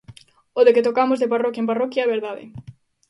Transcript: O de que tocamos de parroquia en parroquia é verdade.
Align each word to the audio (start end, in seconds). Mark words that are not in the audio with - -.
O 0.57 0.59
de 0.65 0.71
que 0.75 0.85
tocamos 0.87 1.19
de 1.19 1.31
parroquia 1.33 1.61
en 1.63 1.69
parroquia 1.71 2.05
é 2.05 2.13
verdade. 2.15 2.43